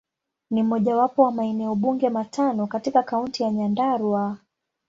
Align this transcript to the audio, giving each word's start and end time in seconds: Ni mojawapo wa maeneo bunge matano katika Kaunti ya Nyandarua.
Ni 0.51 0.63
mojawapo 0.63 1.21
wa 1.23 1.31
maeneo 1.31 1.75
bunge 1.75 2.09
matano 2.09 2.67
katika 2.67 3.03
Kaunti 3.03 3.43
ya 3.43 3.51
Nyandarua. 3.51 4.37